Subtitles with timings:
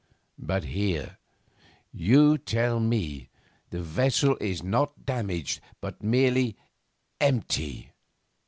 [0.39, 1.19] 'But here,
[1.93, 3.29] you tell me,
[3.69, 6.57] the vessel is not damaged, but merely
[7.19, 7.91] empty.